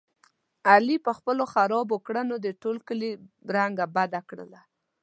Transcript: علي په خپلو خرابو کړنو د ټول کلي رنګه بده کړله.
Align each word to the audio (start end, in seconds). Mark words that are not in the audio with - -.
علي 0.71 0.97
په 1.05 1.11
خپلو 1.17 1.43
خرابو 1.53 1.95
کړنو 2.05 2.35
د 2.45 2.47
ټول 2.61 2.77
کلي 2.87 3.11
رنګه 3.55 3.85
بده 3.95 4.21
کړله. 4.29 4.59